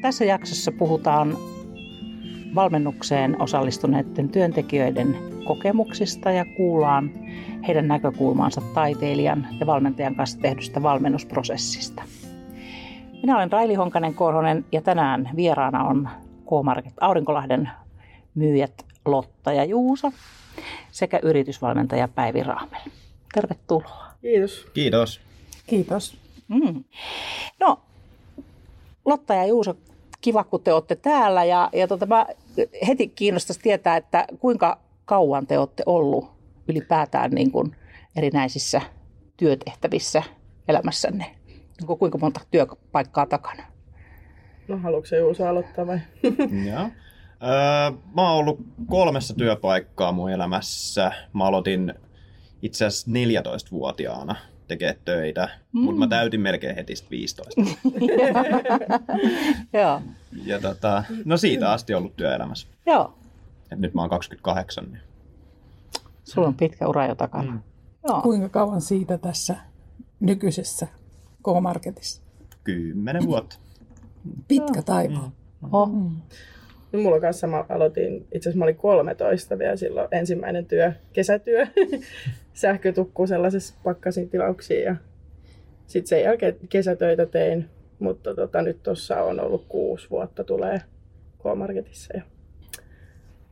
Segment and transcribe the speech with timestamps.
[0.00, 1.36] Tässä jaksossa puhutaan
[2.54, 7.10] valmennukseen osallistuneiden työntekijöiden kokemuksista ja kuullaan
[7.66, 12.02] heidän näkökulmaansa taiteilijan ja valmentajan kanssa tehdystä valmennusprosessista.
[13.22, 16.08] Minä olen Raili Honkanen Korhonen ja tänään vieraana on
[16.44, 17.70] K-Market Aurinkolahden
[18.34, 20.12] myyjät Lotta ja Juusa
[20.90, 22.80] sekä yritysvalmentaja Päivi Raamel.
[23.34, 24.06] Tervetuloa.
[24.22, 24.66] Kiitos.
[24.74, 25.20] Kiitos.
[25.66, 26.16] Kiitos.
[26.48, 26.84] Mm.
[27.60, 27.78] No,
[29.04, 29.76] Lotta ja Juuso,
[30.20, 32.26] kiva kun te olette täällä ja, ja tota, mä
[32.86, 36.30] heti kiinnostaisi tietää, että kuinka kauan te olette ollut
[36.68, 37.76] ylipäätään niin kuin
[38.16, 38.80] erinäisissä
[39.36, 40.22] työtehtävissä
[40.68, 41.36] elämässänne?
[41.80, 43.62] Onko kuinka monta työpaikkaa takana?
[44.68, 45.98] No haluatko Juuso aloittaa vai?
[46.70, 46.88] Joo.
[47.42, 51.12] Öö, mä oon ollut kolmessa työpaikkaa mun elämässä.
[51.32, 51.94] Mä aloitin
[52.62, 54.36] itse asiassa 14-vuotiaana
[54.70, 55.80] tekee töitä, mm.
[55.80, 57.60] mutta mä täytin melkein heti 15.
[59.72, 60.02] Joo.
[60.44, 62.68] Ja tota, no siitä asti ollut työelämässä.
[62.86, 63.14] Joo.
[63.72, 64.84] Et nyt mä oon 28.
[64.84, 65.00] Niin.
[66.24, 67.52] Sulla on pitkä ura jo takana.
[67.52, 67.60] Mm.
[68.08, 68.22] Joo.
[68.22, 69.56] Kuinka kauan siitä tässä
[70.20, 70.86] nykyisessä
[71.42, 72.22] K-Marketissa?
[72.64, 73.56] Kymmenen vuotta.
[74.48, 75.18] Pitkä taiva.
[75.62, 75.74] Mm.
[75.74, 75.88] Oh.
[75.92, 76.16] Mm.
[76.92, 81.66] No, mulla kanssa mä aloitin, itse asiassa mä olin 13 vielä silloin ensimmäinen työ, kesätyö,
[82.60, 84.96] sähkötukku sellaisessa pakkasin tilauksiin ja
[85.86, 90.80] sitten sen jälkeen kesätöitä tein, mutta tota, nyt tuossa on ollut kuusi vuotta tulee
[91.38, 92.22] K-Marketissa ja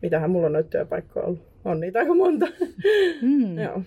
[0.03, 1.49] mitähän mulla on noita työpaikkoja ollut.
[1.65, 2.47] On niitä aika monta.
[3.23, 3.59] Mm.
[3.65, 3.83] Joo.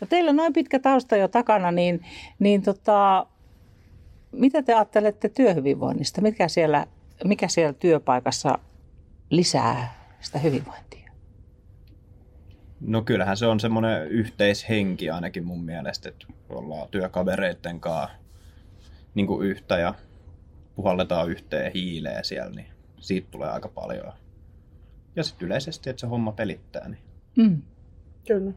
[0.00, 2.00] No teillä on noin pitkä tausta jo takana, niin,
[2.38, 3.26] niin tota,
[4.32, 6.20] mitä te ajattelette työhyvinvoinnista?
[6.20, 6.86] Mikä siellä,
[7.24, 8.58] mikä siellä työpaikassa
[9.30, 10.83] lisää sitä hyvinvointia?
[12.86, 18.16] No kyllähän se on semmoinen yhteishenki ainakin mun mielestä, että ollaan työkavereiden kanssa
[19.14, 19.94] niin kuin yhtä ja
[20.76, 22.66] puhalletaan yhteen hiileen siellä, niin
[23.00, 24.12] siitä tulee aika paljon.
[25.16, 26.88] Ja sitten yleisesti, että se homma pelittää.
[26.88, 27.02] Niin.
[27.36, 27.62] Mm.
[28.26, 28.52] Kyllä.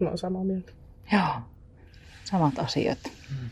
[0.00, 0.72] Mä oon samaa mieltä.
[1.12, 1.34] Joo,
[2.24, 2.98] samat asiat.
[3.30, 3.48] Mm.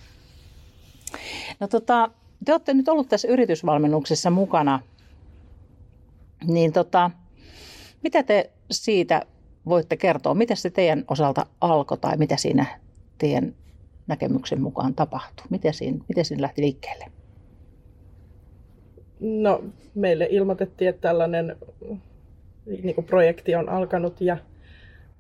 [1.61, 2.11] No tota,
[2.45, 4.81] te olette nyt ollut tässä yritysvalmennuksessa mukana–
[6.45, 7.11] niin tota,
[8.03, 9.23] mitä te siitä
[9.67, 10.35] voitte kertoa?
[10.35, 12.67] Mitä se teidän osalta alkoi tai mitä siinä
[13.19, 13.55] teidän
[14.07, 15.47] näkemyksen mukaan tapahtui?
[15.51, 17.05] Miten siinä, miten siinä lähti liikkeelle?
[19.21, 19.65] No,
[19.95, 21.57] meille ilmoitettiin, että tällainen
[22.67, 24.37] niin kuin projekti on alkanut ja,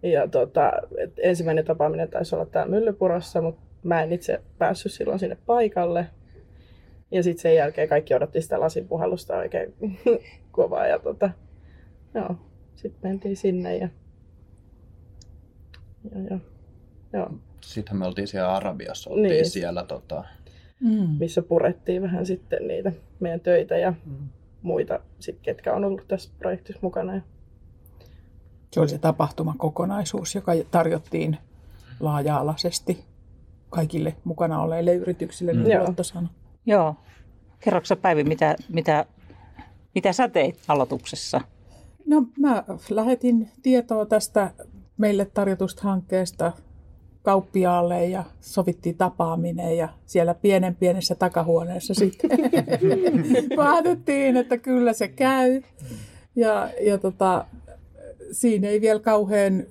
[0.03, 5.19] ja tota, et ensimmäinen tapaaminen taisi olla täällä Myllypurossa, mutta mä en itse päässyt silloin
[5.19, 6.07] sinne paikalle.
[7.11, 9.75] Ja sitten sen jälkeen kaikki odotti sitä lasinpuhallusta oikein
[10.51, 10.87] kovaa.
[10.87, 11.31] Ja tota,
[12.15, 12.37] joo,
[12.75, 13.89] sitten mentiin sinne ja,
[16.15, 16.39] ja, ja
[17.13, 17.31] joo.
[17.61, 19.51] Sittenhän me oltiin siellä Arabiassa, oltiin niin.
[19.51, 20.25] siellä tota...
[20.81, 21.09] mm.
[21.19, 24.29] missä purettiin vähän sitten niitä meidän töitä ja mm.
[24.63, 27.23] muita, sit, ketkä on ollut tässä projektissa mukana.
[28.73, 31.39] Se oli se tapahtumakokonaisuus, joka tarjottiin
[32.01, 33.05] laaja-alaisesti
[33.71, 35.85] kaikille mukana oleille yrityksille, niin mm.
[35.87, 36.31] Lotta sanoi.
[36.67, 36.95] Joo.
[37.61, 39.07] Kerroksä Päivi, mitä, mitä,
[39.95, 41.41] mitä sä teit aloituksessa?
[42.07, 44.51] No mä lähetin tietoa tästä
[44.99, 46.53] meille tarjotusta hankkeesta
[47.23, 52.31] kauppiaalle ja sovittiin tapaaminen ja siellä pienen pienessä takahuoneessa sitten
[53.57, 55.63] päätettiin, että kyllä se käy.
[56.37, 57.45] Ja, ja tota,
[58.33, 59.65] siinä ei vielä kauhean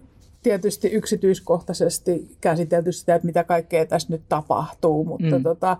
[0.43, 5.43] tietysti yksityiskohtaisesti käsitelty sitä, että mitä kaikkea tässä nyt tapahtuu, mutta mm.
[5.43, 5.77] tota,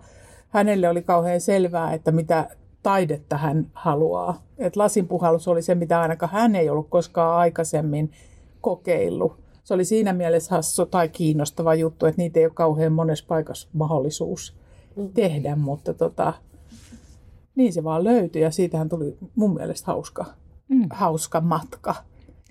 [0.50, 2.50] hänelle oli kauhean selvää, että mitä
[2.84, 4.44] taidetta hän haluaa.
[4.58, 8.12] Et lasinpuhallus oli se, mitä ainakaan hän ei ollut koskaan aikaisemmin
[8.62, 9.40] kokeillut.
[9.64, 13.68] Se oli siinä mielessä hassu tai kiinnostava juttu, että niitä ei ole kauhean monessa paikassa
[13.74, 14.56] mahdollisuus
[14.96, 15.10] mm.
[15.10, 16.34] tehdä, mutta tota,
[17.56, 20.26] niin se vaan löytyi ja siitähän tuli mun mielestä hauska,
[20.68, 20.88] mm.
[20.90, 21.96] hauska matka.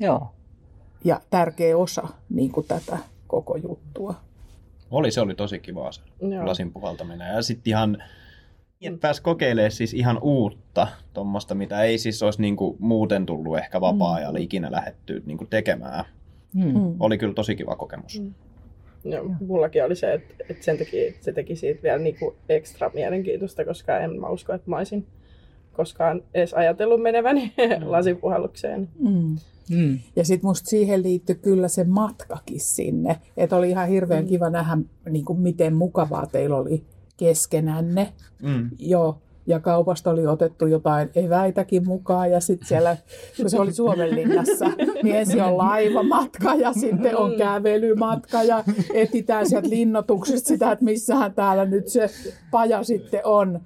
[0.01, 0.35] Joo.
[1.05, 4.15] Ja tärkeä osa niin kuin tätä koko juttua.
[4.91, 6.47] Oli, se oli tosi kiva se Joo.
[6.47, 7.35] lasin puhaltaminen.
[7.35, 8.03] Ja sitten ihan
[8.89, 8.99] mm.
[8.99, 14.39] pääsi kokeilemaan siis ihan uutta, tuommoista, mitä ei siis olisi niinku muuten tullut ehkä vapaa-ajalla
[14.39, 14.43] mm.
[14.43, 16.05] ikinä lähetty niinku tekemään.
[16.55, 16.65] Mm.
[16.65, 16.95] mm.
[17.01, 18.21] Oli kyllä tosi kiva kokemus.
[18.21, 18.35] Mm.
[19.05, 23.65] Joo, mullakin oli se, että, että sen teki, se teki siitä vielä niinku ekstra mielenkiintoista,
[23.65, 25.07] koska en mä usko, että mä olisin
[25.73, 27.91] koskaan edes ajatellut meneväni mm.
[27.91, 28.89] lasipuhallukseen.
[28.99, 29.37] Mm.
[29.71, 29.99] Mm.
[30.17, 33.17] Ja sitten musta siihen liittyi kyllä se matkakin sinne.
[33.37, 34.29] Että oli ihan hirveän mm.
[34.29, 34.79] kiva nähdä,
[35.11, 36.85] niin kuin miten mukavaa teillä oli
[37.21, 38.13] keskenänne.
[38.43, 38.71] Mm.
[38.79, 39.19] Joo.
[39.47, 42.97] Ja kaupasta oli otettu jotain eväitäkin mukaan ja sitten siellä,
[43.37, 44.65] kun se oli Suomenlinnassa,
[45.03, 47.39] niin ensin on laivamatka ja sitten on mm.
[47.39, 48.65] kävelymatka ja
[48.95, 52.11] etsitään sieltä linnoituksesta sitä, että missähän täällä nyt se
[52.51, 53.61] paja sitten on.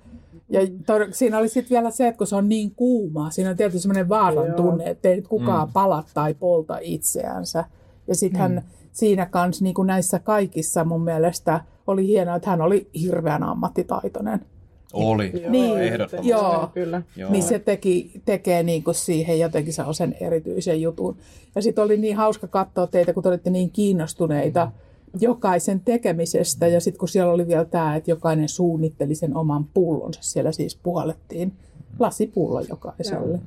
[0.50, 3.56] Ja to, siinä oli sitten vielä se, että kun se on niin kuuma, siinä on
[3.56, 5.72] tietysti semmoinen vaaran tunne, että ei nyt kukaan Mm.
[5.72, 7.64] pala tai polta itseänsä.
[8.06, 8.62] Ja sitten hän
[8.92, 14.40] siinä kanssa, niin kuin näissä kaikissa mun mielestä, oli hienoa, että hän oli hirveän ammattitaitoinen.
[14.92, 16.28] Oli, Joo, Niin, ehdottomasti.
[16.30, 16.70] joo.
[16.74, 17.02] Kyllä.
[17.16, 17.30] Joo.
[17.32, 21.16] Niin se teki, tekee niin kuin siihen jotenkin sen erityisen jutun.
[21.54, 24.72] Ja sitten oli niin hauska katsoa teitä, kun te olitte niin kiinnostuneita
[25.20, 26.66] jokaisen tekemisestä.
[26.66, 30.76] Ja sitten kun siellä oli vielä tämä, että jokainen suunnitteli sen oman pullonsa, siellä siis
[30.82, 31.52] puolettiin
[31.98, 33.40] lasipullo jokaiselle.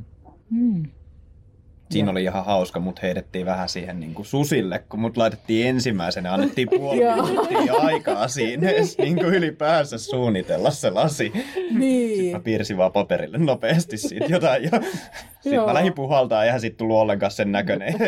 [0.49, 0.83] Mm.
[1.91, 6.33] Siinä oli ihan hauska, mut heitettiin vähän siihen niin kuin susille, kun mut laitettiin ensimmäisenä,
[6.33, 11.31] annettiin puoli minuuttia aikaa siinä edes niin kuin ylipäänsä suunnitella se lasi.
[11.71, 12.35] Niin.
[12.35, 14.69] Mä piirsin vaan paperille nopeasti siitä jotain ja
[15.41, 17.93] sitten mä lähdin puhaltaa, eihän siitä tullut ollenkaan sen näköinen.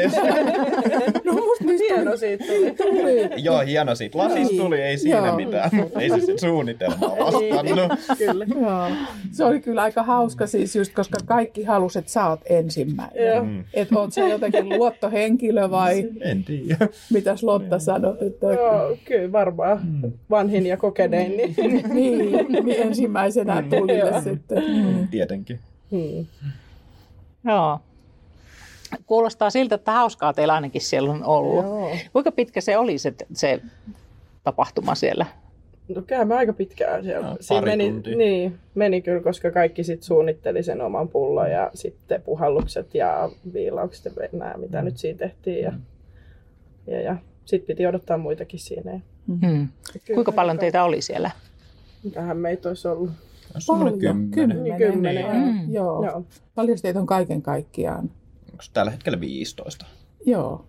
[1.26, 1.34] No
[1.78, 2.72] Hieno siitä tuli.
[2.72, 3.44] tuli.
[3.44, 4.18] Joo, hieno siitä.
[4.18, 4.62] Lasista Niin.
[4.62, 5.36] tuli, ei siinä Joo.
[5.36, 5.70] mitään.
[6.00, 7.92] Ei se suunnitelmaa vastannut.
[8.18, 8.46] Kyllä.
[8.62, 8.90] Joo.
[9.32, 13.46] Se oli kyllä aika hauska siis just, koska kaikki halusivat, että sä oot ensimmäinen.
[13.46, 13.64] Mm.
[13.74, 16.88] Että oot sä jotenkin luottohenkilö vai En tiedä.
[17.12, 18.18] mitäs Lotta sanoi?
[18.28, 18.46] Että...
[18.48, 19.80] Joo, kyllä varmaan
[20.30, 21.38] vanhin ja kokenein.
[21.38, 21.56] Niin.
[21.94, 22.32] Niin,
[22.66, 24.64] niin ensimmäisenä tulille sitten.
[24.68, 25.08] Mm.
[25.08, 25.60] Tietenkin.
[25.92, 26.26] Hmm.
[27.46, 27.80] Joo.
[29.06, 31.66] Kuulostaa siltä, että hauskaa teillä ainakin siellä on ollut.
[31.66, 31.90] Joo.
[32.14, 33.62] Kuinka pitkä se oli se, se
[34.44, 35.26] tapahtuma siellä?
[35.96, 37.28] No käymme aika pitkään siellä.
[37.30, 38.18] No, Siinä pari meni, tuntia.
[38.18, 44.06] Niin, meni kyllä, koska kaikki sit suunnitteli sen oman pullon ja sitten puhallukset ja viilaukset
[44.16, 45.64] ja nämä, mitä nyt siinä tehtiin.
[45.64, 45.74] Ja,
[46.88, 47.16] ja, ja
[47.46, 48.92] sitten piti odottaa muitakin siinä.
[48.92, 49.40] Ja Hmm.
[49.40, 49.68] kyllä
[50.06, 50.60] Kuinka aika paljon kauan.
[50.60, 51.32] teitä oli siellä?
[52.04, 53.12] Mitähän meitä olisi ollut?
[53.68, 54.64] Paljon, kymmenen.
[54.64, 55.34] Niin, kymmenen, Joo.
[55.34, 55.74] Mm.
[55.74, 56.06] Joo.
[56.06, 56.24] Joo.
[56.56, 58.12] Paljon teitä on kaiken kaikkiaan.
[58.60, 59.86] Onko tällä hetkellä 15?
[60.26, 60.66] Joo.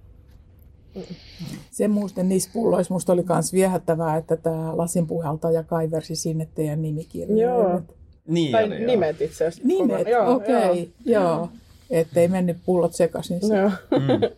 [1.71, 7.39] Se muuten niissä pulloissa musta oli myös viehättävää, että tämä lasinpuhaltaja kaiversi sinne teidän nimikirjoihin.
[7.43, 7.83] Joo.
[8.27, 8.87] Niin Tai oli, joo.
[8.87, 9.69] nimet itse asiassa.
[9.69, 11.23] Nimet, okei, okay, joo.
[11.23, 11.49] joo.
[11.91, 13.41] Ettei mennyt pullot sekaisin.
[13.43, 13.59] Joo.
[13.59, 13.71] Joo.
[13.71, 14.37] Mm.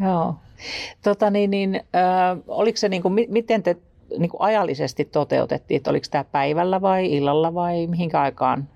[0.06, 0.34] Joo.
[1.02, 3.76] Tota niin, niin, äh, oliko se, niin kuin, mi- miten te
[4.18, 8.68] niin kuin ajallisesti toteutettiin, että oliko tämä päivällä vai illalla vai mihinkä aikaan?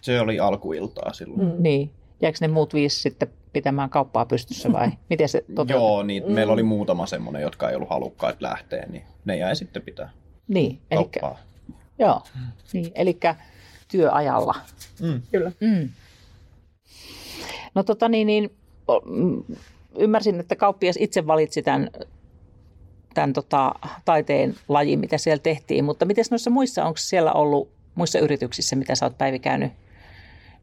[0.00, 1.40] Se oli alkuiltaa silloin.
[1.40, 1.54] Mm.
[1.58, 1.90] Niin.
[2.24, 5.74] Jääkö ne muut viisi sitten pitämään kauppaa pystyssä vai miten se toteutettiin?
[5.80, 6.32] Joo, niin Mm.
[6.32, 10.10] meillä oli muutama semmoinen, jotka ei ollut halukkaat lähteä, niin ne jäi sitten pitää
[10.48, 11.38] Niin, eli, kauppaa.
[11.98, 12.22] joo,
[12.72, 13.18] niin, eli
[13.88, 14.54] työajalla.
[15.00, 15.22] Mm.
[15.30, 15.52] Kyllä.
[15.60, 15.88] Mm.
[17.74, 18.50] No tota niin, niin
[19.04, 19.42] mm,
[19.98, 21.90] ymmärsin, että kauppias itse valitsi tämän,
[23.14, 23.74] tämän tota,
[24.04, 28.94] taiteen lajin, mitä siellä tehtiin, mutta miten noissa muissa, onko siellä ollut muissa yrityksissä, mitä
[28.94, 29.72] sä oot Päivi käynyt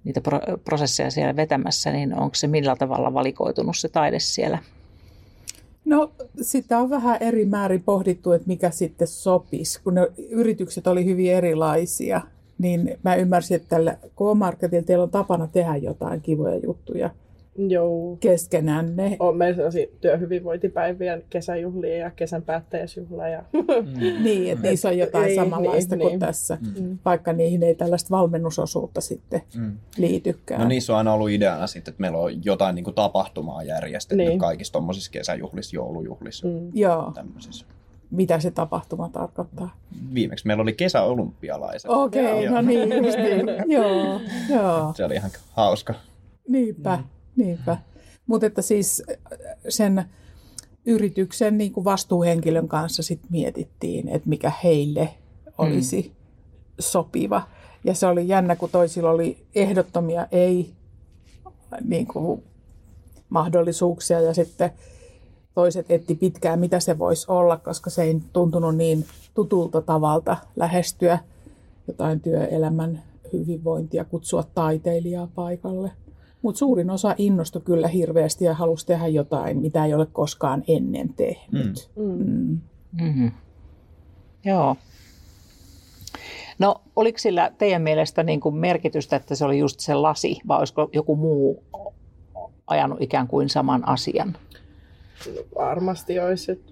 [0.03, 4.57] niitä pro- prosesseja siellä vetämässä, niin onko se millä tavalla valikoitunut se taide siellä?
[5.85, 6.11] No
[6.41, 11.31] sitä on vähän eri määrin pohdittu, että mikä sitten sopisi, kun ne yritykset oli hyvin
[11.31, 12.21] erilaisia.
[12.57, 17.09] Niin mä ymmärsin, että tällä K-Marketilla teillä on tapana tehdä jotain kivoja juttuja
[17.57, 18.17] Joo.
[18.19, 19.17] keskenänne.
[19.19, 23.27] On meillä sellaisia työhyvinvointipäiviä, kesäjuhlia ja kesän päättäjäisjuhla.
[23.27, 23.43] Ja...
[24.23, 26.19] Niin, että niissä on jotain Niin, samanlaista niin, kuin niin.
[26.19, 26.97] tässä, Mm.
[27.05, 29.77] vaikka niihin ei tällaista valmennusosuutta sitten Mm.
[29.97, 30.61] liitykään.
[30.61, 34.15] No niissä on aina ollut ideana sitten, että meillä on jotain niin kuin tapahtumaa järjestetty
[34.15, 34.29] Niin.
[34.29, 34.39] niin.
[34.39, 36.53] kaikissa tuommoisissa kesäjuhlissa, joulujuhlissa, mm.
[36.53, 36.71] Mm.
[36.73, 37.65] Joo, tämmöisissä.
[38.11, 39.75] mitä se tapahtuma tarkoittaa.
[40.13, 41.91] Viimeksi meillä oli kesäolympialaiset.
[41.91, 42.53] Okei, okay, Joo.
[42.55, 43.47] no niin, justiin.
[43.77, 44.93] joo, joo.
[44.95, 45.93] Se oli ihan hauska.
[46.47, 46.99] Niinpä,
[47.35, 47.77] niinpä.
[48.27, 49.03] Mutta että siis
[49.69, 50.05] sen
[50.85, 55.09] yrityksen niin kuin vastuuhenkilön kanssa sit mietittiin, että mikä heille
[55.57, 56.15] olisi mm.
[56.79, 57.41] sopiva.
[57.83, 60.73] Ja se oli jännä, kun toisilla oli ehdottomia ei
[61.83, 62.43] niin kuin,
[63.29, 64.71] mahdollisuuksia ja sitten
[65.53, 71.19] toiset etti pitkään, mitä se voisi olla, koska se ei tuntunut niin tutulta tavalta lähestyä
[71.87, 75.91] jotain työelämän hyvinvointia, kutsua taiteilijaa paikalle.
[76.41, 81.13] Mutta suurin osa innostui kyllä hirveästi ja halusi tehdä jotain, mitä ei ole koskaan ennen
[81.13, 81.89] tehnyt.
[81.95, 82.03] Mm.
[82.05, 82.59] Mm.
[83.01, 83.31] Mm-hmm.
[84.45, 84.75] Joo.
[86.59, 90.57] No oliko sillä teidän mielestä niin kuin merkitystä, että se oli just se lasi, vai
[90.57, 91.63] olisiko joku muu
[92.67, 94.37] ajanut ikään kuin saman asian?
[95.35, 96.65] No, varmasti olisi.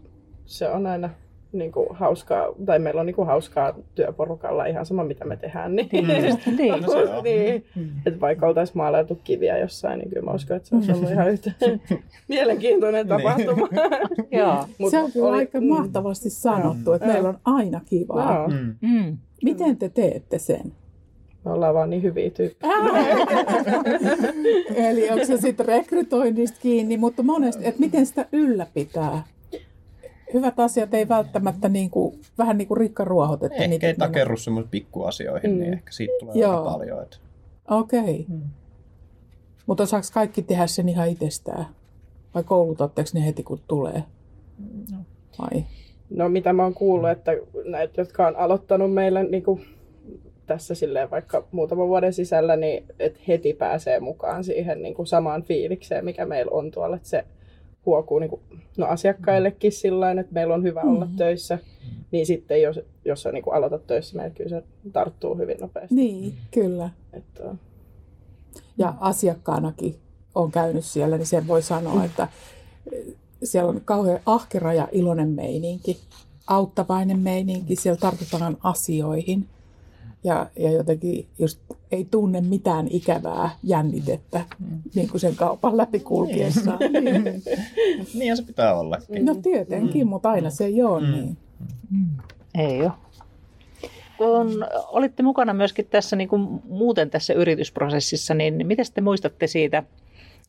[0.46, 1.10] Se on aina
[1.52, 5.76] niin kuin, hauskaa, tai meillä on niin kuin, hauskaa työporukalla ihan sama mitä me tehdään.
[5.76, 6.58] Niin, Mm.
[6.58, 6.72] Niin.
[6.82, 7.24] No se on.
[7.24, 7.66] niin.
[8.06, 11.30] että vaikka oltaisiin maalailtu kiviä jossain, niin kyllä mä uskon, että se olisi ollut ihan
[11.32, 11.52] yhtä
[12.28, 13.68] mielenkiintoinen tapahtuma.
[14.32, 14.66] Joo.
[14.78, 15.68] Mut Se on kyllä oli- aika mm.
[15.68, 17.14] mahtavasti sanottu, että Joo.
[17.14, 18.34] meillä on aina kivaa.
[18.36, 18.48] Joo.
[18.48, 18.76] Mm.
[18.82, 19.18] Mm.
[19.44, 20.72] Miten te teette sen?
[21.46, 22.74] Me ollaan vaan niin hyviä tyyppejä.
[24.76, 29.24] Eli onko se sitten rekrytoinnista kiinni, mutta monesti, että miten sitä ylläpitää?
[30.34, 33.44] Hyvät asiat ei välttämättä niin kuin, vähän niin kuin rikkaruohot.
[33.44, 35.60] Että Ehkä niitä ei takerru semmoisiin pikkuasioihin, Mm.
[35.60, 36.58] niin ehkä siitä tulee Joo.
[36.58, 37.02] aika paljon.
[37.04, 37.18] Että...
[37.70, 38.00] Okei.
[38.00, 38.24] Okay.
[38.28, 38.42] Mm.
[39.66, 41.66] Mutta osaako kaikki tehdä sen ihan itsestään?
[42.36, 44.04] Vai koulutatteko ne heti kun tulee?
[45.40, 45.64] Vai?
[46.10, 47.32] No mitä mä oon kuullut, että
[47.66, 49.66] näitä, jotka on aloittanut meillä niin kuin
[50.48, 55.44] tässä silleen vaikka muutaman vuoden sisällä, niin että heti pääsee mukaan siihen niin kuin samaan
[55.44, 56.96] fiilikseen, mikä meillä on tuolla.
[56.96, 57.26] Että se
[57.86, 58.42] huokuu niin kuin,
[58.78, 61.16] no asiakkaillekin sillä että meillä on hyvä olla Mhm.
[61.16, 61.60] töissä.
[62.12, 65.96] Niin sitten jos, jos sä niin kuin aloitat töissä, meillä kyllä se tarttuu hyvin nopeasti.
[65.96, 66.90] Niin, kyllä.
[67.14, 67.56] Että,
[68.78, 69.96] Ja asiakkaanakin
[70.36, 72.28] on käynyt siellä, niin sen voi sanoa, että
[72.92, 75.98] eh, siellä on kauhean ahkera ja iloinen meininki,
[76.48, 79.48] auttavainen meininki, siellä tartutaan asioihin
[80.24, 81.60] ja, ja jotenkin just
[81.92, 84.46] ei tunne mitään ikävää jännitettä
[84.96, 86.78] niin kuin sen kaupan läpi kulkiessa.
[87.02, 87.44] Niin.
[88.14, 89.26] Niinhän se pitää ollakin.
[89.26, 91.12] No tietenkin, mutta aina se ei ole Mm.
[91.12, 91.38] niin.
[92.58, 92.92] Ei ole.
[94.18, 99.84] Kun olitte mukana myöskin tässä niin kuin muuten tässä yritysprosessissa, niin miten te muistatte siitä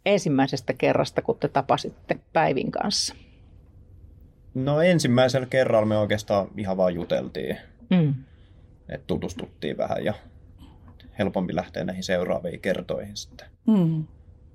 [0.07, 3.15] ensimmäisestä kerrasta, kun te tapasitte Päivin kanssa?
[4.55, 7.57] No ensimmäisellä kerralla me oikeastaan ihan vaan juteltiin,
[7.91, 8.15] Mm.
[8.90, 10.14] Että tutustuttiin vähän ja
[11.18, 13.47] helpompi lähteä näihin seuraaviin kertoihin sitten.
[13.66, 14.04] Mm.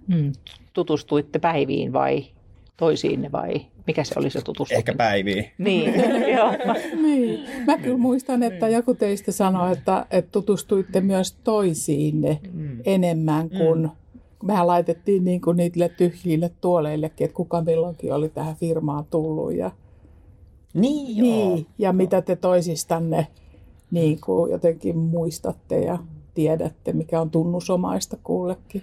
[0.07, 0.31] Mm.
[0.73, 2.25] Tutustuitte Päiviin vai
[2.77, 4.79] toisiinne vai mikä se oli se tutustuminen?
[4.79, 5.43] Ehkä päiviä.
[5.57, 5.93] Niin,
[6.37, 6.51] joo.
[7.01, 7.39] Niin.
[7.65, 12.79] Mä kyllä muistan, että joku teistä sanoi, että, että tutustuitte myös toisiinne Mm.
[12.85, 13.89] enemmän kuin
[14.43, 19.71] mehän laitettiin niin kuin niille tyhjille tuoleillekin, että kuka milloinkin oli tähän firmaan tullut ja,
[20.73, 21.25] Niin joo.
[21.27, 23.27] niin, ja mitä te toisistanne
[23.95, 25.97] niin kuin jotenkin muistatte ja
[26.33, 28.81] tiedätte, mikä on tunnusomaista kullekin.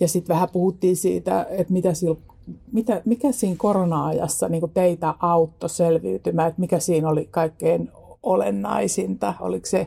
[0.00, 2.16] Ja sitten vähän puhuttiin siitä, että mitä sillä,
[2.72, 7.90] mitä, mikä siinä korona-ajassa niin teitä auttoi selviytymään, että mikä siinä oli kaikkein
[8.22, 9.34] olennaisinta.
[9.40, 9.86] Oliko se,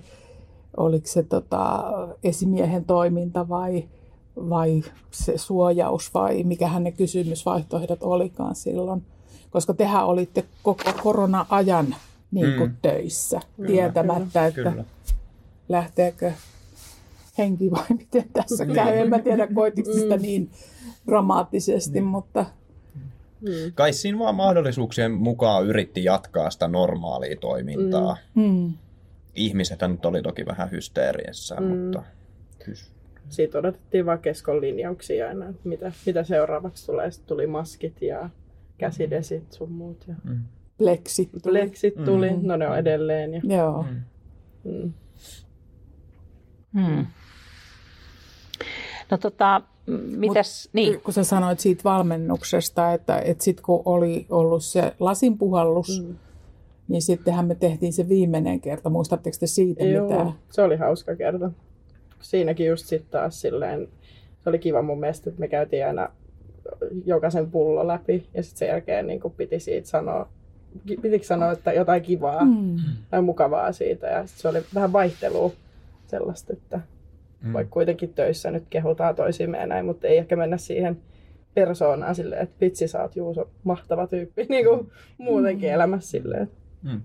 [0.77, 1.91] oliko se tota,
[2.23, 3.83] esimiehen toiminta vai,
[4.49, 9.03] vai se suojaus vai mikähän ne kysymysvaihtoehdot olikaan silloin.
[9.51, 11.95] Koska tehän olitte koko korona-ajan
[12.31, 12.75] niin kuin Mm.
[12.81, 14.83] töissä, tietämättä, että Kyllä.
[15.69, 16.31] lähteekö
[17.38, 18.98] henki vai miten tässä käy.
[18.98, 20.50] En mä tiedä, koitiko sitä niin
[21.07, 22.45] dramaattisesti, mutta
[23.41, 23.71] mm.
[23.75, 28.17] Kai siinä vaan mahdollisuuksien mukaan yritti jatkaa sitä normaalia toimintaa.
[28.36, 28.74] mm,
[29.36, 31.67] Ihmiset nyt oli toki vähän hysteeriessä, Mm.
[31.67, 32.03] mutta
[33.29, 37.12] Siitä odotettiin vaan keskon linjauksia aina, mitä, mitä seuraavaksi tulee.
[37.12, 38.29] Sitten tuli maskit ja
[38.77, 40.05] käsidesit sun muut.
[40.07, 40.39] Ja mm.
[40.79, 41.41] Pleksit tuli.
[41.59, 42.39] Pleksit tuli, Mm.
[42.48, 43.33] no ne on edelleen.
[43.33, 43.86] Ja, Joo.
[43.89, 44.01] Mm.
[44.71, 44.93] mm.
[46.74, 47.05] Hmm.
[49.12, 49.62] No tota,
[50.17, 56.03] mitäs, niin, Kun sä sanoit siitä valmennuksesta, että, että sitten kun oli ollut se lasinpuhallus,
[56.07, 56.15] Mm.
[56.88, 58.89] niin sittenhän me tehtiin se viimeinen kerta.
[58.89, 60.31] Muistatteko te siitä Joo, mitään?
[60.51, 61.51] se oli hauska kerta.
[62.21, 63.88] Siinäkin just sitten taas silleen,
[64.43, 66.09] se oli kiva mun mielestä, että me käytiin aina
[67.05, 70.29] jokaisen pullo läpi ja sitten sen jälkeen niin piti siitä sanoa,
[71.01, 72.75] pitikö sanoa, että jotain kivaa Mm.
[73.09, 75.51] tai mukavaa siitä ja sit se oli vähän vaihtelua
[76.07, 76.81] sellaista, että
[77.43, 77.53] Mm.
[77.53, 80.97] vaikka kuitenkin töissä nyt kehutaan toisiimme ja näin, mutta ei ehkä mennä siihen
[81.53, 86.43] persoonaan silleen, että vitsi sä oot Juuso mahtava tyyppi niin kuin muutenkin elämässä silleen.
[86.43, 87.01] että Mm.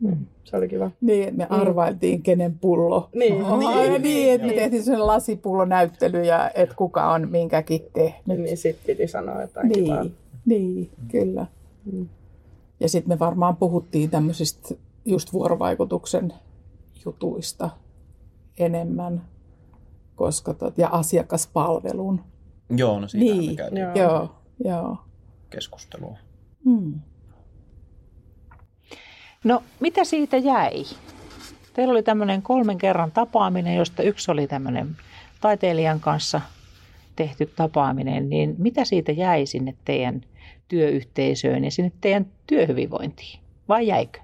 [0.00, 0.16] Mm.
[0.44, 0.90] Se oli kiva.
[1.00, 3.08] Niin, me arvailtiin, kenen pullo.
[3.14, 3.42] Niin.
[3.42, 3.90] Oh, Niin.
[3.92, 4.60] niin, niin, että me Niin.
[4.62, 8.40] tehtiin sellainen lasipullonäyttely ja että kuka on minkäkin tehnyt.
[8.40, 10.02] Niin sit piti sanoa jotain kivaa.
[10.02, 10.14] Niin,
[10.46, 11.46] niin kyllä.
[11.92, 12.08] Mm.
[12.80, 16.32] Ja sitten me varmaan puhuttiin tämmöisistä just vuorovaikutuksen
[17.04, 17.70] jutuista
[18.58, 19.22] enemmän,
[20.16, 22.24] koska tot, ja asiakaspalvelun.
[22.76, 23.50] Joo, no siitä Niin.
[23.50, 23.94] me käytiin Joo.
[23.94, 24.34] Joo,
[24.64, 24.96] joo.
[25.50, 26.18] keskustelua.
[26.64, 27.00] Hmm.
[29.44, 30.84] no mitä siitä jäi?
[31.74, 34.96] Teillä oli tämmöinen kolmen kerran tapaaminen, josta yksi oli tämmöinen
[35.40, 36.40] taiteilijan kanssa
[37.16, 40.20] tehty tapaaminen, niin mitä siitä jäi sinne teidän
[40.68, 43.40] työyhteisöön ja sinne teidän työhyvinvointiin?
[43.68, 44.20] Vai jäikö?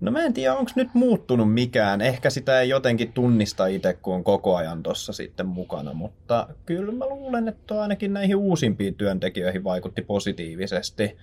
[0.00, 2.00] No mä en tiedä, onko nyt muuttunut mikään.
[2.00, 5.92] Ehkä sitä ei jotenkin tunnista itse, kun on koko ajan tuossa sitten mukana.
[5.92, 11.16] Mutta kyllä mä luulen, että ainakin näihin uusimpiin työntekijöihin vaikutti positiivisesti.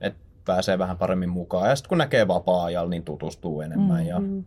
[0.00, 1.68] Että pääsee vähän paremmin mukaan.
[1.70, 4.06] Ja sitten kun näkee vapaa-ajalla, niin tutustuu enemmän.
[4.06, 4.44] Ja Mm.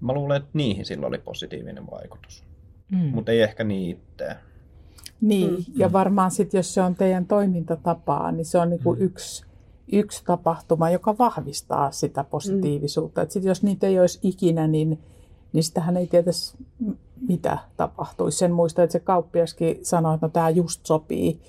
[0.00, 2.44] mä luulen, että niihin sillä oli positiivinen vaikutus.
[2.90, 2.98] Mm.
[2.98, 4.36] Mutta ei ehkä niin itse.
[5.22, 5.56] Niin, Mm.
[5.76, 9.00] ja varmaan sitten, jos se on teidän toimintatapaa, niin se on niinku Mm.
[9.00, 9.44] yksi,
[9.92, 13.20] yksi tapahtuma, joka vahvistaa sitä positiivisuutta.
[13.24, 13.28] Mm.
[13.30, 14.98] Sitten jos niitä ei olisi ikinä, niin,
[15.52, 16.56] niin sitähän ei tietäisi,
[17.28, 18.38] mitä tapahtuisi.
[18.38, 21.40] Sen muista, että se kauppiaskin sanoi, että no tämä just sopii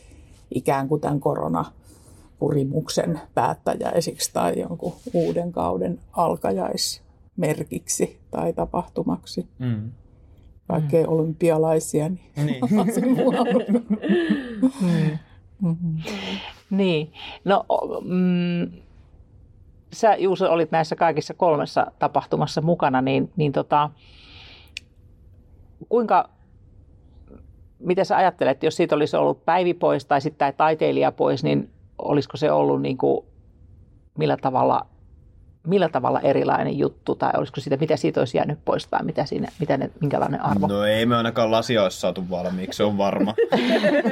[0.52, 9.48] ikään kuin tämän koronapurimuksen päättäjäisiksi tai jonkun uuden kauden alkajaismerkiksi tai tapahtumaksi.
[9.60, 9.92] Mm.
[10.70, 12.80] Vaikka ei olympialaisia, niin, Niin.
[12.80, 13.46] on se muodon.
[16.70, 17.14] Niin.
[17.46, 17.66] No,
[18.04, 18.72] mm,
[19.94, 23.90] sä Juuso olit näissä kaikissa kolmessa tapahtumassa mukana, niin, niin tota,
[25.90, 26.30] kuinka,
[27.80, 32.38] miten sä ajattelet, jos siitä olisi ollut Päivi pois tai sitten taiteilija pois, niin olisiko
[32.38, 33.26] se ollut niin kuin,
[34.18, 34.86] millä tavalla
[35.68, 39.48] millä tavalla erilainen juttu, tai olisiko siitä, mitä siitä olisi jäänyt pois, tai mitä siinä,
[39.60, 40.68] mitä ne, minkälainen arvo?
[40.68, 43.34] No ei me ainakaan lasia olisi saatu valmiiksi, se on varma.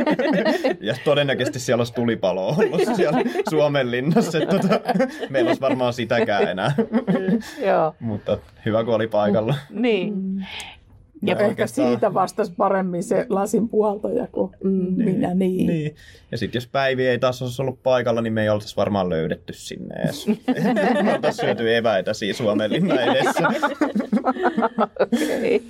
[0.81, 4.38] ja todennäköisesti siellä olisi tulipalo ollut siellä Suomen linnassa.
[4.38, 4.79] Että tota,
[5.29, 6.75] meillä olisi varmaan sitäkään enää.
[7.65, 9.55] Joo, Mutta hyvä kun oli paikalla.
[9.70, 10.46] niin.
[11.24, 14.94] Ja Ehkä oikeastaan- siitä vastasi paremmin se lasin puhaltaja kuin Mm.
[15.04, 15.34] minä.
[15.34, 15.68] Niin.
[15.68, 15.96] Niin.
[16.32, 19.54] Ja sitten jos Päivi ei taas olisi ollut paikalla, niin me ei oltaisi varmaan löydetty
[19.54, 20.28] sinne edes.
[21.04, 23.48] me oltaisiin syöty eväitä siinä Suomen linnan edessä.
[25.00, 25.63] Okei.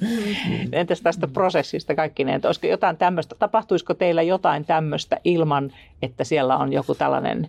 [0.71, 6.23] Entäs tästä prosessista kaikki ne, että olisiko jotain tämmöistä, tapahtuisiko teillä jotain tämmöistä ilman, että
[6.23, 7.47] siellä on joku tällainen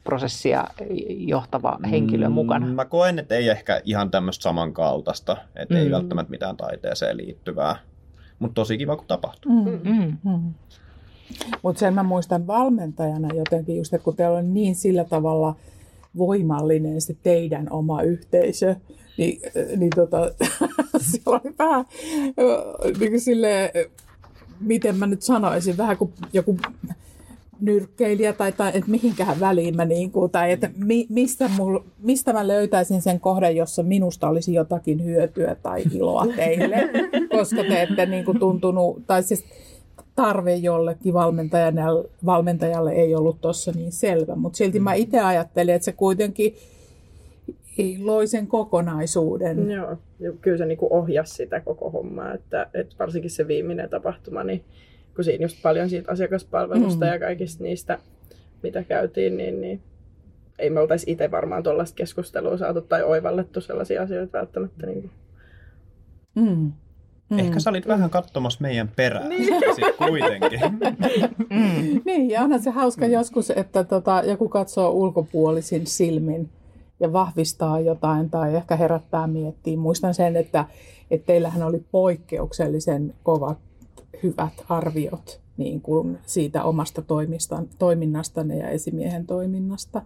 [0.00, 0.64] yritysprosessia
[1.08, 2.66] johtava henkilö mukana?
[2.66, 5.92] Mm, Mä koen, että ei ehkä ihan tämmöistä samankaltaista, että ei Mm.
[5.92, 7.76] välttämättä mitään taiteeseen liittyvää.
[8.38, 9.52] Mutta tosi kiva, kun tapahtuu.
[9.52, 9.80] Mm.
[9.92, 10.16] Mm.
[10.24, 10.54] Mm.
[11.62, 15.56] Mutta sen mä muistan valmentajana jotenkin just, että kun teillä on niin sillä tavalla
[16.18, 18.76] voimallinen se teidän oma yhteisö,
[19.18, 19.40] niin,
[19.76, 20.18] niin tota,
[21.10, 21.84] siellä oli vähän
[22.98, 23.70] niin kuin silleen,
[24.60, 26.58] miten mä nyt sanoisin, vähän kuin joku
[27.60, 32.32] nyrkkeilijä tai, tai että mihinkähän väliin mä niin kuin, tai että mi, mistä, mul, mistä
[32.32, 36.76] mä löytäisin sen kohden, jossa minusta olisi jotakin hyötyä tai iloa teille,
[37.38, 39.44] koska te ette niin kuin tuntunut, tai siis
[40.14, 45.84] tarve jollekin valmentajalle, valmentajalle ei ollut tuossa niin selvä, mutta silti mä itse ajattelin, että
[45.84, 46.54] se kuitenkin
[47.98, 49.70] loi sen kokonaisuuden.
[49.70, 49.96] Joo,
[50.40, 54.64] kyllä se niinku ohjasi sitä koko hommaa, että, että varsinkin se viimeinen tapahtuma, niin
[55.14, 57.12] kun siinä just paljon siitä asiakaspalvelusta Mm.
[57.12, 57.98] ja kaikista niistä,
[58.62, 59.80] mitä käytiin, niin, niin
[60.58, 64.86] ei me oltaisi itse varmaan tuollaista keskustelua saatu tai oivallettu sellaisia asioita välttämättä.
[64.86, 65.10] Niin kuin.
[66.34, 66.72] Mm.
[67.30, 67.38] Mm.
[67.38, 69.28] Ehkä sä olit vähän katsomassa meidän perään.
[69.28, 69.44] Niin.
[69.74, 70.60] Sitten kuitenkin.
[71.50, 72.00] Mm.
[72.04, 76.48] Niin, ja onhan se hauska joskus, että tota, joku katsoo ulkopuolisin silmin
[77.00, 79.76] ja vahvistaa jotain tai ehkä herättää miettiä.
[79.76, 80.64] Muistan sen, että,
[81.10, 83.58] että teillähän oli poikkeuksellisen kovat,
[84.22, 90.02] hyvät arviot niin kuin siitä omasta toimistan, toiminnastanne ja esimiehen toiminnasta.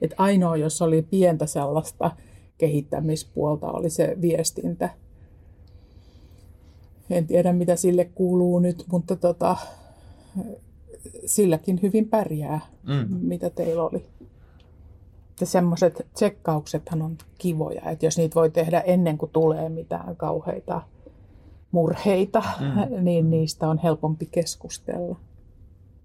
[0.00, 2.10] Et ainoa, jos oli pientä sellaista
[2.58, 4.90] kehittämispuolta, oli se viestintä.
[7.10, 9.56] En tiedä, mitä sille kuuluu nyt, mutta tota,
[11.26, 13.16] silläkin hyvin pärjää, Mm.
[13.20, 14.06] mitä teillä oli.
[15.40, 20.82] Ja semmoiset tsekkauksethan on kivoja, että jos niitä voi tehdä ennen kuin tulee mitään kauheita
[21.74, 23.04] murheita, mm.
[23.04, 25.20] niin niistä on helpompi keskustella.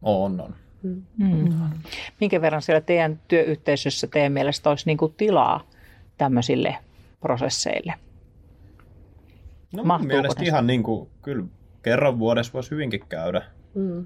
[0.01, 0.55] On, on.
[0.83, 1.49] Mm.
[2.19, 5.63] Minkä verran siellä teidän työyhteisössä teidän mielestä olisi niin kuin tilaa
[6.17, 6.75] tämmöisille
[7.19, 7.93] prosesseille?
[9.73, 11.45] No mun Mahtuuko mielestä ne ihan niin kuin, kyllä
[11.83, 13.41] kerran vuodessa voisi hyvinkin käydä.
[13.75, 14.05] Mm.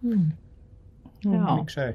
[0.00, 0.32] Mm.
[1.24, 1.56] Joo.
[1.56, 1.94] Miksei?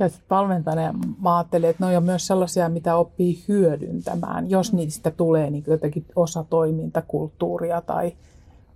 [0.00, 5.10] Ja sitten valmentajana mä ajattelin, että ne on myös sellaisia, mitä oppii hyödyntämään, jos niistä
[5.10, 8.12] tulee niin jotenkin osa toimintakulttuuria tai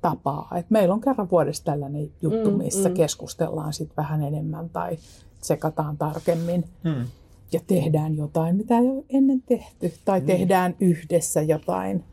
[0.00, 0.52] tapaa.
[0.56, 2.94] Et meillä on kerran vuodessa tällainen juttu, Mm, missä mm.
[2.94, 4.98] keskustellaan sit vähän enemmän tai
[5.40, 7.06] tsekataan tarkemmin Mm.
[7.52, 9.92] ja tehdään jotain, mitä ei ole ennen tehty.
[10.04, 10.26] Tai Mm.
[10.26, 12.04] tehdään yhdessä jotain.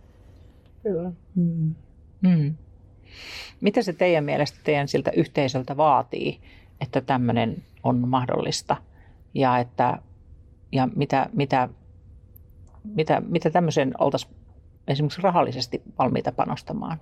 [0.84, 1.12] Kyllä.
[1.36, 1.76] Mm.
[2.22, 2.56] Mm.
[3.62, 6.40] Mitä se teidän mielestä teidän siltä yhteisöltä vaatii,
[6.82, 8.76] että tämmöinen on mahdollista?
[9.34, 9.98] Ja, että,
[10.72, 11.70] ja mitä, mitä,
[12.84, 14.32] mitä, mitä tämmöisen oltaisiin
[14.88, 17.00] esimerkiksi rahallisesti valmiita panostamaan?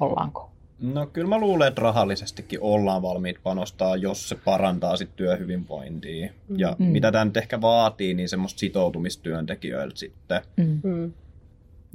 [0.00, 0.50] Ollaanko?
[0.80, 6.32] No kyllä mä luulen, että rahallisestikin ollaan valmiit panostaa, jos se parantaa sit työhyvinvointia.
[6.56, 6.84] Ja Mm.
[6.86, 10.80] mitä tämä nyt ehkä vaatii, niin semmoista sitoutumistyöntekijöiltä sitten Mm.
[10.82, 11.12] Mm.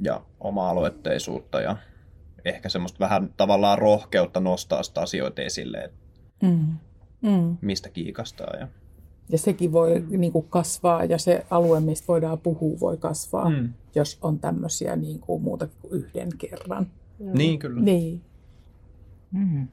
[0.02, 1.76] ja oma-aloitteisuutta ja
[2.44, 5.98] ehkä semmoista vähän tavallaan rohkeutta nostaa sitä asioita esille, että
[6.42, 6.66] Mm.
[7.22, 7.56] Mm.
[7.60, 8.56] mistä kiikastaa.
[8.60, 8.68] Ja...
[9.32, 13.72] Ja sekin voi niin kuin kasvaa ja se alue, mistä voidaan puhua, voi kasvaa, Mm.
[13.94, 16.86] jos on tämmöisiä niin kuin muutakin kuin yhden kerran.
[17.18, 17.80] Niin kyllä.
[17.80, 18.20] Niin.
[19.32, 19.68] Mm.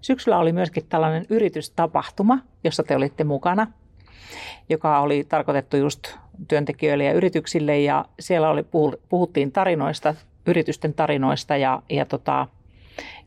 [0.00, 3.66] Syksyllä oli myöskin tällainen yritystapahtuma, jossa te olitte mukana,
[4.68, 6.08] joka oli tarkoitettu just
[6.48, 7.80] työntekijöille ja yrityksille.
[7.80, 10.14] Ja siellä oli, puhu- puhuttiin tarinoista,
[10.46, 12.46] yritysten tarinoista ja, ja tota,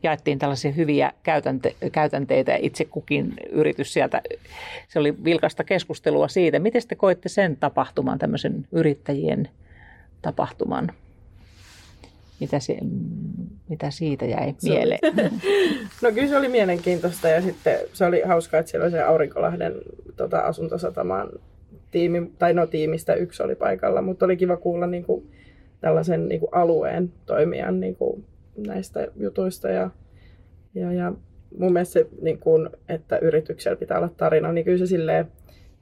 [0.02, 4.22] jaettiin tällaisia hyviä käytänte- käytänteitä ja itse kukin yritys sieltä.
[4.88, 6.58] Se oli vilkasta keskustelua siitä.
[6.58, 9.48] Miten te koitte sen tapahtuman, tämmöisen yrittäjien
[10.22, 10.92] tapahtuman?
[12.40, 12.76] Mitä, se,
[13.68, 15.00] mitä siitä jäi mieleen?
[16.02, 19.74] No kyllä se oli mielenkiintoista ja sitten se oli hauskaa, että siellä oli se Aurinkolahden
[20.16, 21.28] tota, asuntosatamaan
[21.90, 25.30] tiimi, tai no tiimistä yksi oli paikalla, mutta oli kiva kuulla niin kuin,
[25.80, 28.24] tällaisen niin kuin alueen toimijan niin kuin,
[28.56, 29.90] näistä jutuista ja,
[30.74, 31.12] ja, ja
[31.58, 35.32] mun mielestä se, niin kuin, että yrityksellä pitää olla tarina, niin kyllä se silleen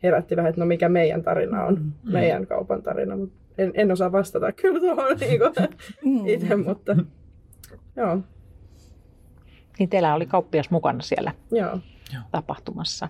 [0.03, 2.13] herätti vähän, että no mikä meidän tarina on, Mm.
[2.13, 5.41] meidän kaupan tarina, mutta en, en osaa vastata kyllä tuohon niin
[6.05, 6.27] Mm.
[6.27, 6.97] itse, mutta
[7.97, 8.19] joo,
[9.79, 11.79] Niin teillä oli kauppias mukana siellä joo.
[12.31, 13.09] tapahtumassa.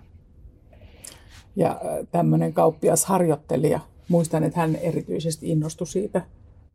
[1.56, 1.80] Ja
[2.12, 6.22] tämmöinen kauppiasharjoittelija, muistan, että hän erityisesti innostui siitä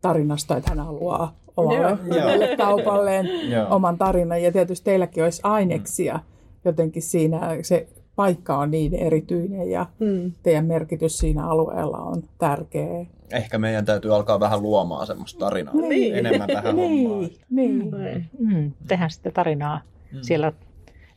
[0.02, 3.30] tarinasta, että hän haluaa omalle kaupalleen
[3.70, 4.44] oman tarinan.
[4.44, 6.20] Ja tietysti teilläkin olisi aineksia
[6.66, 10.32] jotenkin siinä, se paikka on niin erityinen ja Hmm.
[10.44, 13.06] teidän merkitys siinä alueella on tärkeä.
[13.32, 15.74] Ehkä meidän täytyy alkaa vähän luomaan semmoista tarinaa.
[15.74, 16.16] Niin.
[16.16, 17.30] Enemmän tähän hommaan.
[17.50, 18.30] Niin, niin.
[18.40, 19.82] Mm, tehän sitten tarinaa
[20.22, 20.54] siellä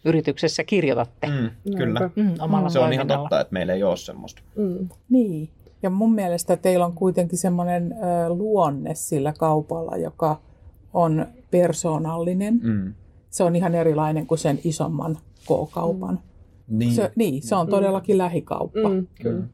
[0.05, 1.51] yrityksessä kirjoitatte mm.
[1.65, 2.11] Mm, kyllä.
[2.17, 4.43] Mm, omalla Se on ihan totta, että meillä ei ole semmoista.
[4.57, 4.89] Mm.
[5.09, 5.49] Niin.
[5.83, 7.95] Ja mun mielestä teillä on kuitenkin semmoinen
[8.29, 10.41] luonne sillä kaupalla, joka
[10.93, 12.61] on persoonallinen.
[12.63, 12.95] Mm.
[13.31, 16.21] Se on ihan erilainen kuin sen isomman K-kaupan.
[16.69, 16.93] Niin.
[16.93, 18.89] Se, niin, se on todellakin lähikauppa.
[18.89, 19.45] Mm, kyllä.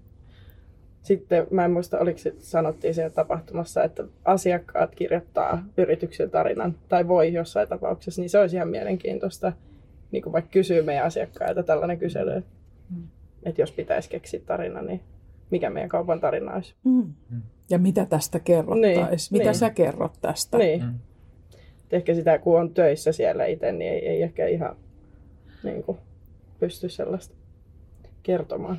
[1.02, 7.08] Sitten mä en muista, oliko se, sanottiin siellä tapahtumassa, että asiakkaat kirjoittaa yrityksen tarinan, tai
[7.08, 9.52] voi jossain tapauksessa, niin se olisi ihan mielenkiintoista,
[10.10, 12.50] niin kuin vaikka kysyy meidän asiakkailta tällainen kysely, että,
[13.42, 15.00] että jos pitäisi keksiä tarina, niin
[15.50, 16.74] mikä meidän kaupan tarina olisi.
[16.84, 17.12] Mm.
[17.70, 19.08] Ja mitä tästä kerrottaisiin?
[19.10, 19.54] Niin, mitä niin.
[19.54, 20.58] sä kerrot tästä?
[20.58, 20.82] Niin.
[20.82, 20.94] Mm.
[21.84, 24.76] Et Ehkä sitä, kun on töissä siellä itse, niin ei, ei ehkä ihan
[25.64, 25.98] niin kuin,
[26.58, 27.34] pysty sellaista
[28.22, 28.78] kertomaan.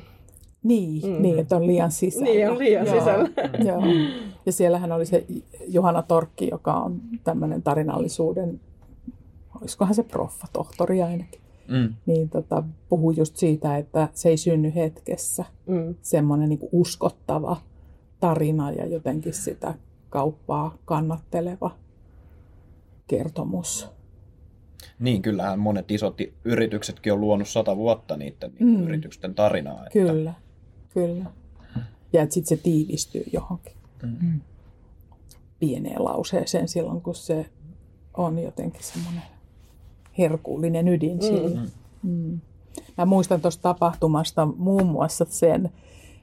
[0.62, 1.22] Niin, Mm.
[1.22, 2.24] niin, että on liian sisällä.
[2.24, 2.98] Niin, on liian Joo.
[2.98, 3.28] sisällä.
[3.68, 3.82] Joo.
[4.46, 5.24] Ja siellähän oli se
[5.68, 8.60] Johanna Torkki, joka on tämmöinen tarinallisuuden,
[9.60, 11.94] olisikohan se proffa, tohtori ainakin, Mm.
[12.06, 15.44] niin tota, puhui just siitä, että se ei synny hetkessä.
[15.66, 15.94] Mm.
[16.02, 17.56] Semmoinen niin uskottava
[18.20, 19.74] tarina ja jotenkin sitä
[20.10, 21.76] kauppaa kannatteleva
[23.06, 23.88] kertomus.
[24.98, 28.66] Niin, kyllähän monet isot yrityksetkin on luonut sata vuotta niiden Mm.
[28.66, 28.82] mm.
[28.82, 29.78] yritysten tarinaa.
[29.86, 30.34] Että, Kyllä,
[30.94, 31.24] kyllä.
[32.12, 34.40] Ja että sitten se tiivistyy johonkin Mm.
[35.58, 37.46] pieneen lauseeseen silloin, kun se
[38.14, 39.22] on jotenkin semmoinen
[40.18, 41.62] herkullinen ydin siinä.
[42.02, 42.40] Mm.
[42.98, 45.70] Mä muistan tuosta tapahtumasta muun muassa sen,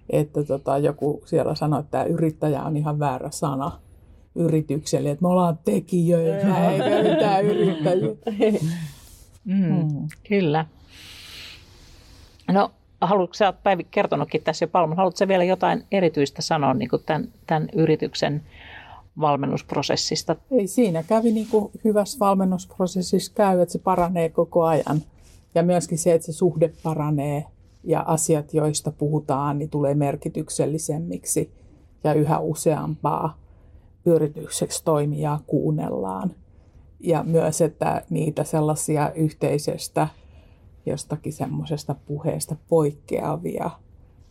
[0.09, 3.71] että tota, joku siellä sanoi, että tämä yrittäjä on ihan väärä sana
[4.35, 8.09] yritykselle, että me ollaan tekijöitä eikä mitään yrittäjiä.
[9.45, 10.07] Mm, Mm.
[10.27, 10.65] Kyllä.
[12.51, 12.71] No,
[13.01, 16.89] haluatko sä oot Päivi kertonutkin tässä jo paljon, haluatko sä vielä jotain erityistä sanoa niin
[16.89, 18.43] kuin tämän, tämän yrityksen
[19.19, 20.35] valmennusprosessista?
[20.51, 25.01] Ei siinä kävi niin kuin hyvässä valmennusprosessissa käy, että se paranee koko ajan.
[25.55, 27.45] Ja myöskin se, että se suhde paranee
[27.83, 31.51] ja asiat, joista puhutaan, niin tulee merkityksellisemmiksi
[32.03, 33.39] ja yhä useampaa
[34.05, 36.31] yritykseksi toimijaa kuunnellaan.
[36.99, 40.07] Ja myös, että niitä sellaisia yhteisöstä
[40.85, 43.69] jostakin semmoisesta puheesta poikkeavia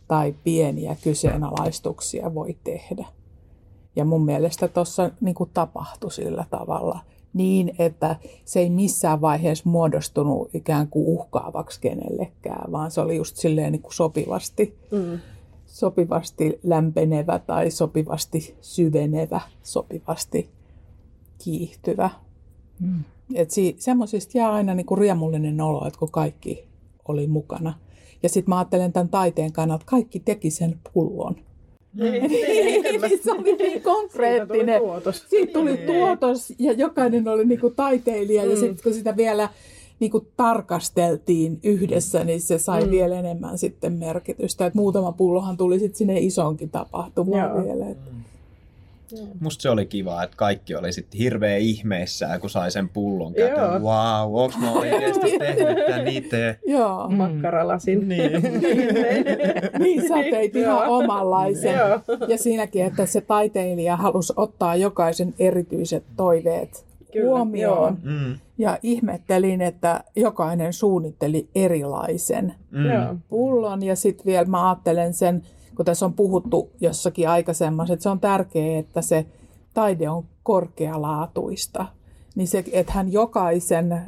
[0.07, 3.05] tai pieniä kyseenalaistuksia voi tehdä.
[3.97, 6.99] Ja mun mielestä tuossa niin tapahtui sillä tavalla
[7.33, 13.35] niin, että se ei missään vaiheessa muodostunut ikään kuin uhkaavaksi kenellekään, vaan se oli just
[13.37, 15.19] silleen niin kuin sopivasti, Mm.
[15.65, 20.49] sopivasti lämpenevä tai sopivasti syvenevä, sopivasti
[21.43, 22.09] kiihtyvä.
[22.79, 23.03] Mm.
[23.35, 26.67] Et si- semmoisista jää aina niinku riemullinen olo, että kun kaikki
[27.07, 27.73] oli mukana.
[28.23, 31.35] Ja sitten mä ajattelen tämän taiteen kannalta, että kaikki teki sen pullon.
[31.93, 32.83] Niin, niin,
[33.23, 34.79] se oli niin Siitä konkreettinen.
[34.81, 35.25] tuli tuotos.
[35.29, 38.59] Siitä tuli tuotos ja jokainen oli niinku taiteilija ja Mm.
[38.59, 39.49] sitten kun sitä vielä
[39.99, 42.91] niinku tarkasteltiin yhdessä, niin se sai Mm.
[42.91, 44.65] vielä enemmän sitten merkitystä.
[44.65, 47.63] Et muutama pullohan tuli sitten sinne isonkin tapahtumaan Joo.
[47.63, 47.95] vielä.
[49.13, 53.33] Et, Musta se oli kiva, että kaikki oli sitten hirveä ihmeissään, kun sai sen pullon
[53.37, 53.49] Joo.
[53.49, 53.81] käteen.
[53.81, 56.59] Wow, onks mä oikeasti tehnyt tän itse?
[56.67, 57.09] joo.
[57.17, 58.09] Makkaralasin.
[58.09, 58.31] Niin.
[59.79, 60.97] Niin sä teit ihan Joo.
[60.97, 61.73] omanlaisen.
[61.75, 61.99] Joo.
[62.27, 67.97] Ja siinäkin, että se taiteilija halusi ottaa jokaisen erityiset toiveet Kyllä, huomioon.
[68.03, 68.35] Mm.
[68.57, 72.85] Ja ihmettelin, että jokainen suunnitteli erilaisen Mm.
[72.85, 73.15] Joo.
[73.29, 73.83] pullon.
[73.83, 75.41] Ja sitten vielä mä ajattelen sen,
[75.77, 79.25] kun tässä on puhuttu jossakin aikaisemmassa, että se on tärkeää, että se
[79.73, 81.85] taide on korkealaatuista.
[82.35, 84.01] niin se, että hän jokaisen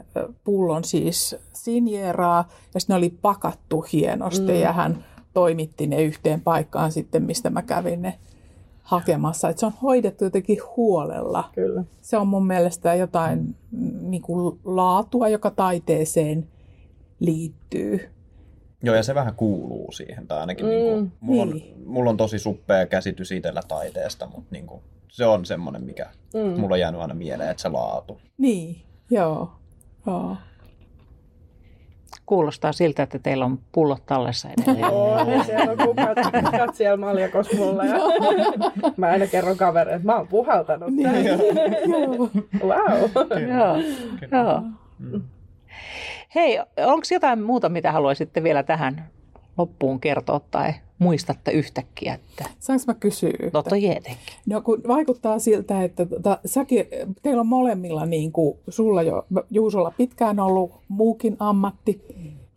[0.43, 4.59] pullon siis sinjeraa, ja sitten ne oli pakattu hienosti, mm.
[4.59, 8.19] ja hän toimitti ne yhteen paikkaan sitten, mistä mä kävin ne
[8.83, 9.49] hakemassa.
[9.49, 11.49] Että se on hoidettu jotenkin huolella.
[11.55, 11.83] Kyllä.
[12.01, 16.47] Se on mun mielestä jotain mm, niin kuin laatua, joka taiteeseen
[17.19, 18.09] liittyy.
[18.83, 20.27] Joo, ja se vähän kuuluu siihen.
[20.27, 21.83] Tai ainakin mm, niin kuin, mulla, on, niin.
[21.85, 26.59] mulla on tosi suppea käsitys itsellä taiteesta, mutta niin kuin, se on semmoinen, mikä mm.
[26.59, 28.19] mulla on jäänyt aina mieleen, että se laatu.
[28.37, 29.51] Niin, joo.
[30.05, 30.37] joo.
[32.25, 34.85] Kuulostaa siltä, että teillä on pullot tallessa edelleen.
[34.85, 37.85] On, ja siellä on kukat, kukat siellä maljakos mulla.
[37.85, 37.95] Ja
[38.97, 41.25] mä aina kerron kavereille, että mä oon puhaltanut Niin, tämän.
[41.25, 42.29] joo.
[42.63, 43.01] Wow.
[43.49, 43.77] Joo,
[44.31, 44.61] joo.
[46.35, 49.09] Hei, onko jotain muuta, mitä haluaisitte vielä tähän
[49.57, 52.13] loppuun kertoa tai muistatte yhtäkkiä?
[52.13, 52.49] Että...
[52.59, 53.31] Saanko mä kysyä?
[53.53, 54.35] No toi tietenkin.
[54.45, 56.85] No kun vaikuttaa siltä, että tota, säkin,
[57.21, 62.01] teillä on molemmilla, niin kuin sulla jo Juusolla pitkään ollut muukin ammatti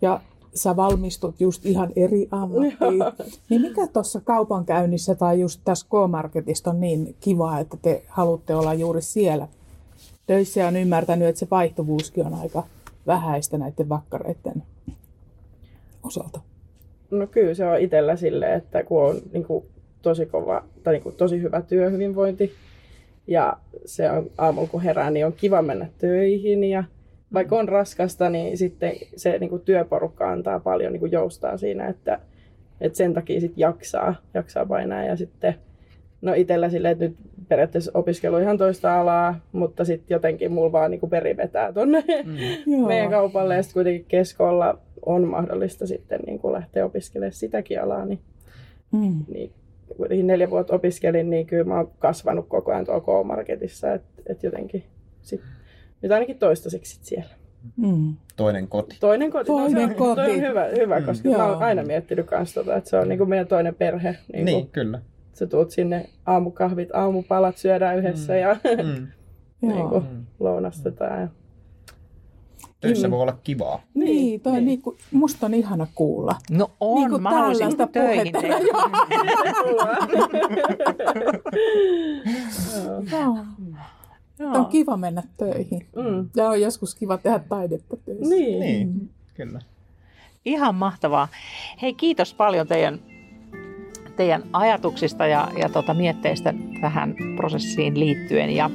[0.03, 0.21] ja
[0.55, 2.99] sä valmistut just ihan eri ammattiin.
[3.51, 8.75] niin mikä tuossa kaupankäynnissä tai just tässä K-Marketista on niin kiva, että te haluatte olla
[8.75, 9.49] juuri siellä
[10.27, 12.63] töissä ja on ymmärtänyt, että se vaihtuvuuskin on aika
[13.07, 14.63] vähäistä näiden vakkareiden
[16.03, 16.41] osalta.
[17.11, 19.65] No kyllä se on itsellä silleen, että kun on niin kuin,
[20.03, 22.53] tosi kova tai niin kuin, tosi hyvä työhyvinvointi
[23.27, 26.85] ja se on aamulla kun herää, niin on kiva mennä töihin ja
[27.33, 31.87] vaikka on raskasta, niin sitten se niin kuin, työporukka antaa paljon niin kuin, joustaa siinä,
[31.87, 32.19] että,
[32.81, 35.55] että sen takia sit jaksaa, jaksaa painaa ja sitten
[36.23, 37.17] No itsellä silleen, että nyt
[37.49, 42.87] periaatteessa opiskelu ihan toista alaa, mutta sitten jotenkin mulla vaan niinku peri vetää tonne mm.
[42.89, 48.19] Meidän kaupalle ja sitten kuitenkin keskolla on mahdollista sitten niinku lähteä opiskelemaan sitäkin alaa, niin,
[48.93, 49.25] Mm.
[49.29, 49.53] niin
[49.97, 54.43] kuitenkin neljä vuotta opiskelin, niin kyllä mä oon kasvanut koko ajan tuolla K-Marketissa, että et
[54.43, 54.85] jotenkin
[55.23, 55.41] sit,
[56.03, 57.31] nyt ainakin toistaiseksi sit siellä.
[57.77, 58.17] Mm.
[58.37, 58.97] Toinen koti.
[59.01, 60.15] Toinen koti, Toinen no, se on, koti.
[60.15, 61.39] Toi on hyvä, hyvä koska Joo.
[61.39, 64.17] mä oon aina miettinyt kans tota, että se on niinku meidän toinen perhe.
[64.33, 65.01] Niinku, Niin, kyllä.
[65.35, 68.57] Sä tuut sinne aamukahvit, aamupalat syödään yhdessä ja
[69.63, 69.69] Mm.
[69.69, 70.05] Niin kuin,
[70.41, 71.21] lounastetaan.
[71.21, 71.29] Ja...
[72.81, 73.83] Töissä voi olla kivaa.
[73.95, 74.65] Niin, toi niin.
[74.65, 76.37] Niin kuin, musta on ihana kuulla.
[76.51, 78.33] No on, Niin kuin mä haluaisin tällaista töihin.
[78.33, 78.41] puhetta.
[78.41, 78.59] tehdä.
[83.17, 83.37] Joo.
[84.39, 84.53] Joo.
[84.55, 85.87] On kiva mennä töihin.
[85.97, 86.29] Mm.
[86.37, 88.35] Ja on joskus kiva tehdä taidetta töissä.
[88.35, 88.61] Niin.
[88.61, 89.61] Niin, kyllä.
[90.45, 91.29] Ihan mahtavaa.
[91.83, 93.01] Hei, kiitos paljon teidän,
[94.17, 98.51] teidän ajatuksista ja, ja tota mietteistä tähän prosessiin liittyen.
[98.51, 98.71] Ja,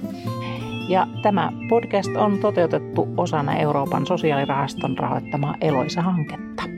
[0.90, 6.77] ja tämä podcast on toteutettu osana Euroopan sosiaalirahaston rahoittamaa Eloisa-hanketta.